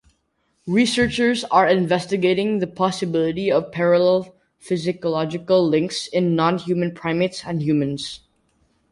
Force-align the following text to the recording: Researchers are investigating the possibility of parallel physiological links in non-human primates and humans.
Researchers 0.65 1.43
are 1.51 1.67
investigating 1.67 2.57
the 2.57 2.65
possibility 2.65 3.51
of 3.51 3.71
parallel 3.71 4.33
physiological 4.57 5.63
links 5.67 6.07
in 6.07 6.35
non-human 6.35 6.95
primates 6.95 7.43
and 7.45 7.61
humans. 7.61 8.21